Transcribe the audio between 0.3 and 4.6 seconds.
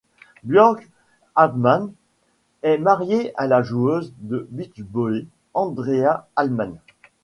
Jörg Ahmann est marié à la joueuse de